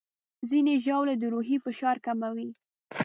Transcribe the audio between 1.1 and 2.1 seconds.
د روحي فشار